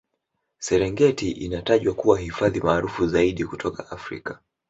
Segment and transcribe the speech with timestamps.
[0.59, 4.35] serengeti inatajwa kuwa hifadhi maarufu zaidi kutoka africa